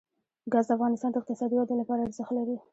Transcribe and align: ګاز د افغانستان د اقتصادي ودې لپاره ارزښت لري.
ګاز 0.51 0.65
د 0.67 0.71
افغانستان 0.77 1.09
د 1.11 1.15
اقتصادي 1.19 1.55
ودې 1.57 1.75
لپاره 1.81 2.01
ارزښت 2.07 2.31
لري. 2.37 2.57